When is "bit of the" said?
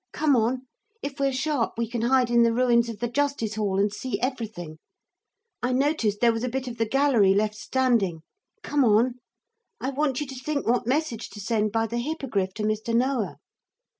6.49-6.87